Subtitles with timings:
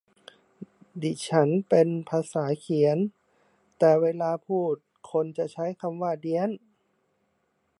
[1.01, 2.97] ดิฉันเป็นภาษาเขียน
[3.79, 6.49] แต่เวลาพูดบางคนจะใช้คำว่าเดี๊ยน